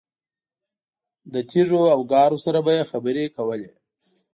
[1.31, 3.71] له تیږو او ګارو سره به یې خبرې کولې.